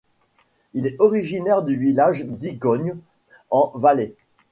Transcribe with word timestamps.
Il 0.73 0.87
est 0.87 0.95
originaire 0.97 1.61
du 1.61 1.75
village 1.77 2.25
d'Icogne, 2.25 2.95
en 3.51 3.71
Valais. 3.75 4.15